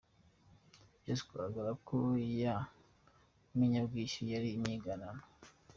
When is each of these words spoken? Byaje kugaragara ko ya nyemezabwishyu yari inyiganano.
Byaje 1.01 1.21
kugaragara 1.27 1.71
ko 1.87 1.97
ya 2.41 2.55
nyemezabwishyu 3.55 4.21
yari 4.33 4.47
inyiganano. 4.51 5.23